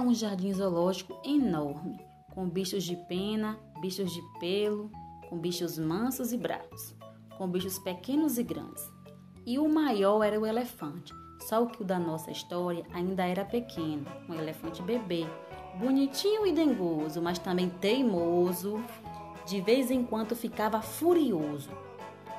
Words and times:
um 0.00 0.14
jardim 0.14 0.52
zoológico 0.52 1.20
enorme, 1.24 1.98
com 2.34 2.48
bichos 2.48 2.84
de 2.84 2.96
pena, 3.08 3.58
bichos 3.80 4.12
de 4.12 4.22
pelo, 4.38 4.90
com 5.28 5.38
bichos 5.38 5.78
mansos 5.78 6.32
e 6.32 6.36
bravos, 6.36 6.94
com 7.36 7.48
bichos 7.48 7.78
pequenos 7.78 8.38
e 8.38 8.42
grandes. 8.42 8.88
E 9.44 9.58
o 9.58 9.68
maior 9.68 10.22
era 10.22 10.38
o 10.38 10.46
elefante, 10.46 11.12
só 11.40 11.66
que 11.66 11.82
o 11.82 11.84
da 11.84 11.98
nossa 11.98 12.30
história 12.30 12.84
ainda 12.92 13.26
era 13.26 13.44
pequeno, 13.44 14.06
um 14.28 14.34
elefante 14.34 14.80
bebê, 14.82 15.26
bonitinho 15.74 16.46
e 16.46 16.52
dengoso, 16.52 17.20
mas 17.20 17.38
também 17.38 17.68
teimoso. 17.68 18.82
De 19.46 19.60
vez 19.60 19.90
em 19.90 20.04
quando 20.04 20.36
ficava 20.36 20.80
furioso. 20.80 21.70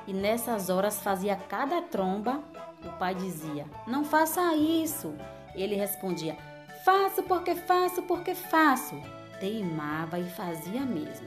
E 0.06 0.12
nessas 0.12 0.70
horas 0.70 1.02
fazia 1.02 1.36
cada 1.36 1.82
tromba. 1.82 2.42
O 2.82 2.98
pai 2.98 3.14
dizia: 3.14 3.66
Não 3.86 4.04
faça 4.04 4.54
isso. 4.54 5.14
Ele 5.54 5.74
respondia: 5.74 6.36
Faço 6.84 7.22
porque 7.22 7.54
faço 7.54 8.02
porque 8.02 8.34
faço. 8.34 9.00
Teimava 9.40 10.18
e 10.18 10.28
fazia 10.28 10.82
mesmo. 10.82 11.26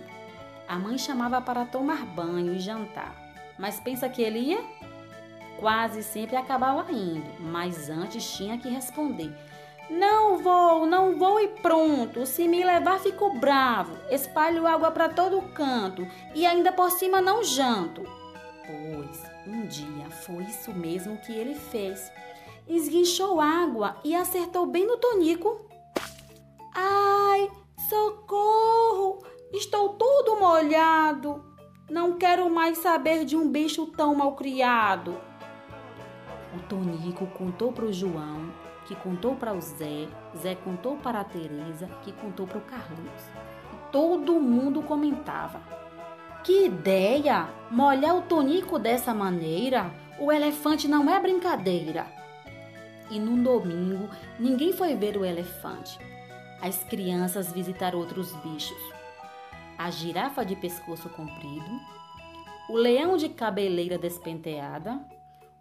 A 0.67 0.77
mãe 0.77 0.99
chamava 0.99 1.41
para 1.41 1.65
tomar 1.65 2.05
banho 2.05 2.53
e 2.53 2.59
jantar. 2.59 3.15
Mas 3.57 3.79
pensa 3.79 4.07
que 4.07 4.21
ele 4.21 4.38
ia? 4.38 4.63
Quase 5.57 6.03
sempre 6.03 6.35
acabava 6.35 6.91
indo, 6.91 7.27
mas 7.39 7.89
antes 7.89 8.38
tinha 8.38 8.59
que 8.59 8.70
responder: 8.70 9.35
Não 9.89 10.38
vou, 10.38 10.85
não 10.85 11.17
vou 11.17 11.39
e 11.39 11.48
pronto. 11.48 12.23
Se 12.27 12.48
me 12.48 12.63
levar, 12.63 12.99
fico 12.99 13.39
bravo. 13.39 13.98
Espalho 14.12 14.67
água 14.67 14.91
para 14.91 15.09
todo 15.09 15.41
canto 15.53 16.07
e 16.35 16.45
ainda 16.45 16.71
por 16.71 16.91
cima 16.91 17.20
não 17.20 17.43
janto. 17.43 18.03
Pois 18.67 19.23
um 19.48 19.65
dia 19.65 20.07
foi 20.12 20.43
isso 20.43 20.71
mesmo 20.71 21.17
que 21.17 21.31
ele 21.34 21.55
fez. 21.55 22.12
Esguinchou 22.68 23.40
água 23.40 23.98
e 24.04 24.13
acertou 24.13 24.65
bem 24.65 24.85
no 24.85 24.98
tonico. 24.98 25.68
Ai, 26.73 27.49
socorro! 27.90 29.20
Estou 29.54 29.90
todo 29.90 30.40
molhado. 30.40 31.43
Não 31.90 32.18
quero 32.18 32.49
mais 32.49 32.79
saber 32.79 33.23
de 33.23 33.38
um 33.38 33.49
bicho 33.49 33.85
tão 33.88 34.13
malcriado. 34.13 35.18
O 36.54 36.60
Tonico 36.68 37.26
contou 37.27 37.71
para 37.71 37.85
o 37.85 37.93
João, 37.93 38.51
que 38.85 38.95
contou 38.95 39.35
para 39.35 39.54
o 39.54 39.62
Zé, 39.62 40.07
Zé 40.38 40.55
contou 40.55 40.98
para 40.98 41.21
a 41.21 41.23
Teresa, 41.23 41.88
que 42.04 42.12
contou 42.12 42.45
para 42.45 42.57
o 42.57 42.62
Carlos. 42.62 43.21
E 43.73 43.91
todo 43.91 44.40
mundo 44.40 44.82
comentava. 44.82 45.62
Que 46.43 46.65
ideia! 46.65 47.48
Molhar 47.71 48.18
o 48.18 48.21
Tonico 48.23 48.77
dessa 48.77 49.13
maneira? 49.13 49.91
O 50.20 50.32
elefante 50.32 50.88
não 50.88 51.10
é 51.10 51.20
brincadeira. 51.20 52.07
E 53.10 53.20
no 53.20 53.41
domingo, 53.41 54.10
ninguém 54.40 54.74
foi 54.74 54.96
ver 54.96 55.18
o 55.18 55.26
elefante. 55.26 55.98
As 56.62 56.84
crianças 56.84 57.52
visitaram 57.52 58.00
outros 58.00 58.34
bichos. 58.38 58.77
A 59.77 59.90
girafa 59.90 60.44
de 60.44 60.55
pescoço 60.55 61.08
comprido, 61.10 61.80
o 62.70 62.76
leão 62.76 63.16
de 63.16 63.30
cabeleira 63.30 63.98
despenteada, 63.98 65.00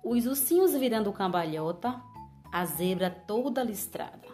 os 0.02 0.26
ursinhos 0.26 0.74
virando 0.74 1.12
cambalhota, 1.12 2.00
a 2.52 2.64
zebra 2.64 3.10
toda 3.10 3.62
listrada. 3.62 4.26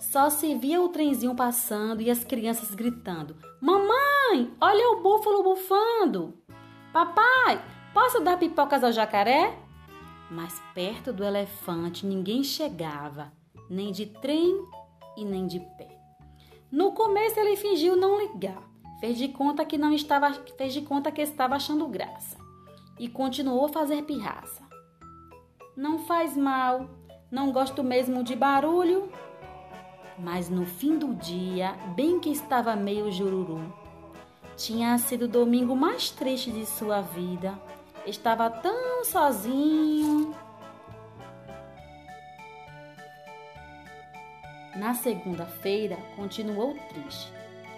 Só 0.00 0.30
se 0.30 0.54
via 0.54 0.80
o 0.80 0.88
trenzinho 0.88 1.34
passando 1.34 2.00
e 2.00 2.10
as 2.10 2.24
crianças 2.24 2.74
gritando: 2.74 3.36
Mamãe, 3.60 4.52
olha 4.60 4.90
o 4.90 5.02
búfalo 5.02 5.42
bufando! 5.42 6.38
Papai, 6.92 7.62
posso 7.92 8.20
dar 8.20 8.38
pipocas 8.38 8.82
ao 8.82 8.92
jacaré? 8.92 9.67
Mas 10.30 10.60
perto 10.74 11.12
do 11.12 11.24
elefante 11.24 12.04
ninguém 12.04 12.44
chegava, 12.44 13.32
nem 13.68 13.92
de 13.92 14.06
trem 14.06 14.64
e 15.16 15.24
nem 15.24 15.46
de 15.46 15.60
pé. 15.60 15.98
No 16.70 16.92
começo 16.92 17.40
ele 17.40 17.56
fingiu 17.56 17.96
não 17.96 18.20
ligar, 18.20 18.62
fez 19.00 19.16
de 19.16 19.28
conta 19.28 19.64
que 19.64 19.78
não 19.78 19.92
estava, 19.92 20.32
fez 20.56 20.74
de 20.74 20.82
conta 20.82 21.10
que 21.10 21.22
estava 21.22 21.54
achando 21.54 21.88
graça 21.88 22.36
e 22.98 23.08
continuou 23.08 23.66
a 23.66 23.68
fazer 23.68 24.02
pirraça. 24.02 24.62
Não 25.76 26.00
faz 26.00 26.36
mal, 26.36 26.88
não 27.30 27.52
gosto 27.52 27.84
mesmo 27.84 28.24
de 28.24 28.34
barulho. 28.34 29.10
Mas 30.18 30.50
no 30.50 30.66
fim 30.66 30.98
do 30.98 31.14
dia, 31.14 31.72
bem 31.94 32.18
que 32.18 32.30
estava 32.30 32.74
meio 32.74 33.12
jururu, 33.12 33.72
tinha 34.56 34.98
sido 34.98 35.26
o 35.26 35.28
domingo 35.28 35.76
mais 35.76 36.10
triste 36.10 36.50
de 36.50 36.66
sua 36.66 37.00
vida. 37.00 37.56
Estava 38.06 38.48
tão 38.48 39.04
sozinho. 39.04 40.34
Na 44.74 44.94
segunda-feira, 44.94 45.96
continuou 46.16 46.74
triste. 46.88 47.32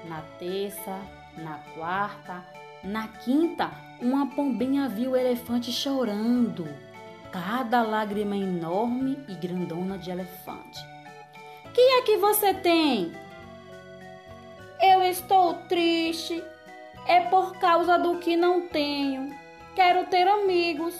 Na 0.04 0.22
terça, 0.38 0.98
na 1.36 1.59
quarta, 1.75 2.44
na 2.82 3.09
quinta, 3.09 3.70
uma 4.00 4.26
pombinha 4.26 4.88
viu 4.88 5.12
o 5.12 5.16
elefante 5.16 5.72
chorando. 5.72 6.69
Cada 7.32 7.82
lágrima 7.82 8.36
enorme 8.36 9.19
e 9.28 9.34
grandona 9.34 9.97
de 9.98 10.10
elefante. 10.10 10.80
Que 11.72 11.80
é 11.80 12.03
que 12.03 12.16
você 12.16 12.53
tem? 12.53 13.12
Eu 14.82 15.03
estou 15.03 15.54
triste. 15.69 16.42
É 17.06 17.20
por 17.20 17.56
causa 17.56 17.98
do 17.98 18.19
que 18.19 18.36
não 18.36 18.69
tenho. 18.69 19.34
Quero 19.82 20.04
ter 20.08 20.28
amigos. 20.28 20.94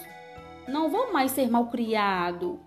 Não 0.67 0.89
vou 0.89 1.13
mais 1.13 1.33
ser 1.33 1.47
malcriado. 1.51 2.59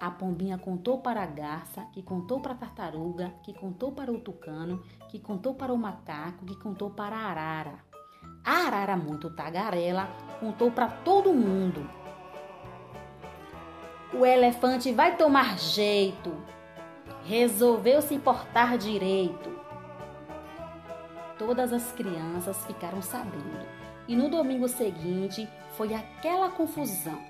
A 0.00 0.10
pombinha 0.10 0.56
contou 0.56 1.02
para 1.02 1.22
a 1.22 1.26
garça, 1.26 1.82
que 1.92 2.02
contou 2.02 2.40
para 2.40 2.54
a 2.54 2.56
tartaruga, 2.56 3.30
que 3.42 3.52
contou 3.52 3.92
para 3.92 4.10
o 4.10 4.18
tucano, 4.18 4.82
que 5.10 5.18
contou 5.18 5.54
para 5.54 5.74
o 5.74 5.76
macaco, 5.76 6.46
que 6.46 6.56
contou 6.56 6.88
para 6.88 7.14
a 7.14 7.26
arara. 7.26 7.84
A 8.42 8.66
arara, 8.66 8.96
muito 8.96 9.28
tagarela, 9.36 10.08
contou 10.40 10.70
para 10.70 10.88
todo 10.88 11.34
mundo. 11.34 11.86
O 14.14 14.24
elefante 14.24 14.90
vai 14.90 15.18
tomar 15.18 15.58
jeito. 15.58 16.32
Resolveu 17.24 18.00
se 18.00 18.18
portar 18.18 18.78
direito. 18.78 19.59
Todas 21.50 21.72
as 21.72 21.90
crianças 21.90 22.64
ficaram 22.64 23.02
sabendo. 23.02 23.66
E 24.06 24.14
no 24.14 24.30
domingo 24.30 24.68
seguinte 24.68 25.48
foi 25.76 25.92
aquela 25.92 26.48
confusão. 26.48 27.20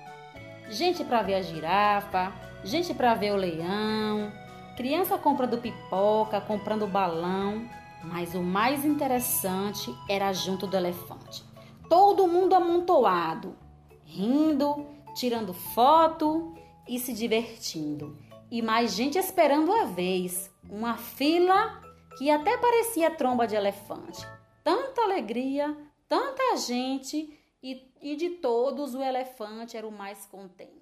Gente 0.69 1.03
para 1.03 1.23
ver 1.23 1.33
a 1.33 1.41
girafa, 1.41 2.31
gente 2.63 2.93
para 2.93 3.15
ver 3.15 3.33
o 3.33 3.35
leão, 3.35 4.31
criança 4.77 5.17
comprando 5.17 5.57
pipoca, 5.57 6.39
comprando 6.39 6.85
balão, 6.85 7.67
mas 8.03 8.35
o 8.35 8.43
mais 8.43 8.85
interessante 8.85 9.91
era 10.07 10.31
junto 10.33 10.67
do 10.67 10.77
elefante. 10.77 11.43
Todo 11.89 12.27
mundo 12.27 12.53
amontoado, 12.53 13.55
rindo, 14.05 14.85
tirando 15.15 15.51
foto 15.51 16.53
e 16.87 16.99
se 16.99 17.11
divertindo. 17.11 18.15
E 18.51 18.61
mais 18.61 18.93
gente 18.93 19.17
esperando 19.17 19.73
a 19.73 19.85
vez, 19.85 20.53
uma 20.69 20.95
fila 20.95 21.81
que 22.17 22.29
até 22.29 22.57
parecia 22.57 23.11
tromba 23.11 23.47
de 23.47 23.55
elefante. 23.55 24.25
Tanta 24.63 25.01
alegria, 25.01 25.75
tanta 26.07 26.57
gente 26.57 27.39
e, 27.63 27.91
e 28.01 28.15
de 28.15 28.29
todos 28.31 28.95
o 28.95 29.01
elefante 29.01 29.77
era 29.77 29.87
o 29.87 29.91
mais 29.91 30.25
contente. 30.25 30.80